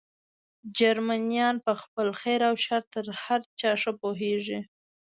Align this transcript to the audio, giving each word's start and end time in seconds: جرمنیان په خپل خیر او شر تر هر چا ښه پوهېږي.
جرمنیان 0.79 1.55
په 1.65 1.73
خپل 1.81 2.07
خیر 2.21 2.41
او 2.49 2.55
شر 2.65 2.83
تر 2.93 3.05
هر 3.23 3.41
چا 3.59 3.71
ښه 3.81 3.91
پوهېږي. 4.01 4.59